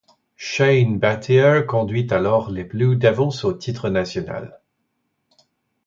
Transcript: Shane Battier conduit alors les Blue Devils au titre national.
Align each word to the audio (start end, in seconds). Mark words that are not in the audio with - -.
Shane 0.35 0.97
Battier 0.97 1.61
conduit 1.67 2.07
alors 2.11 2.49
les 2.49 2.63
Blue 2.63 2.95
Devils 2.95 3.45
au 3.45 3.53
titre 3.53 3.91
national. 3.91 4.59